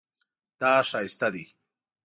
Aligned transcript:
دا 0.59 0.73
ښایسته 0.89 1.27
دی 1.33 1.43